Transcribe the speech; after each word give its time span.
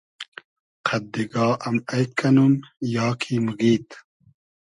قئد 0.87 1.03
دیگا 1.13 1.47
ام 1.65 1.75
اݷد 1.93 2.11
کئنوم 2.19 2.53
یا 2.95 3.07
کی 3.21 3.35
موگیید؟ 3.45 3.87